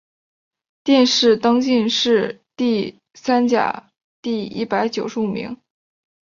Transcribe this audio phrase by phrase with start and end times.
[0.83, 5.55] 殿试登进士第三甲第一百九十五名。